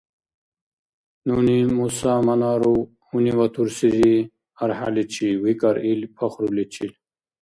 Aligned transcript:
—Нуни 1.27 1.57
Муса 1.75 2.13
Манаров 2.27 2.79
гьунивватурсири 3.07 4.15
архӀяличи,— 4.63 5.29
викӀар 5.43 5.77
ил 5.91 6.01
пахруличил. 6.17 6.91